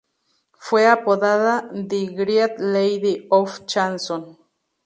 Fue 0.57 0.87
apodada 0.87 1.69
"The 1.71 2.05
Great 2.07 2.57
Lady 2.57 3.27
Of 3.29 3.67
Chanson". 3.67 4.35